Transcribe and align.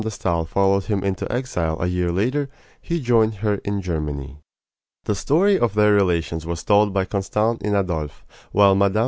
de 0.01 0.09
Stael 0.09 0.45
followed 0.45 0.85
him 0.85 1.03
into 1.03 1.31
exile 1.31 1.77
a 1.79 1.85
year 1.85 2.11
later 2.11 2.49
he 2.81 2.99
joined 2.99 3.35
her 3.35 3.57
in 3.63 3.83
Germany. 3.83 4.39
The 5.03 5.13
story 5.13 5.59
of 5.59 5.75
their 5.75 5.93
relations 5.93 6.43
was 6.43 6.63
told 6.63 6.91
by 6.91 7.05
Constant 7.05 7.61
in 7.61 7.75
Adolphe, 7.75 8.23
while 8.51 8.73
Mme. 8.73 8.97